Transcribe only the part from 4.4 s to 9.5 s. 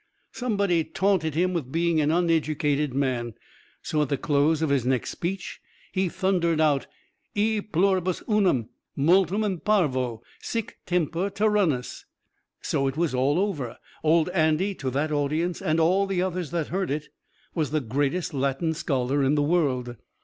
of his next speech he thundered out: E pluribus unum! Multum